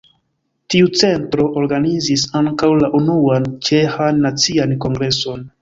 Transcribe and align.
Tiu 0.73 0.87
centro 1.01 1.45
organizis 1.63 2.25
ankaŭ 2.41 2.71
la 2.85 2.91
unuan 3.03 3.47
ĉeĥan 3.69 4.27
nacian 4.29 4.79
kongreson. 4.89 5.47